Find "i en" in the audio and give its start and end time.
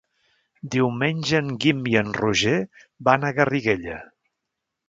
1.93-2.09